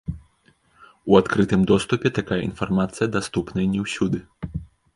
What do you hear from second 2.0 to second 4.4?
такая інфармацыя даступная не ўсюды.